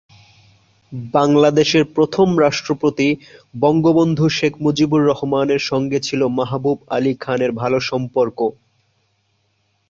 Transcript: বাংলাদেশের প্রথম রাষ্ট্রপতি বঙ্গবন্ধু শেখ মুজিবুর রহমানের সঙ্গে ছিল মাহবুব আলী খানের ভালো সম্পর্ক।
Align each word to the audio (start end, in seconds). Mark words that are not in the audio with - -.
বাংলাদেশের 1.13 1.83
প্রথম 1.95 2.27
রাষ্ট্রপতি 2.39 3.07
বঙ্গবন্ধু 3.55 4.25
শেখ 4.29 4.53
মুজিবুর 4.61 5.01
রহমানের 5.05 5.61
সঙ্গে 5.61 5.99
ছিল 5.99 6.21
মাহবুব 6.37 6.77
আলী 6.89 7.13
খানের 7.19 7.51
ভালো 7.51 7.77
সম্পর্ক। 7.81 8.39